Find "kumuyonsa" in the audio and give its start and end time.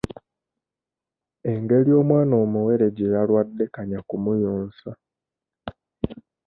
4.07-4.91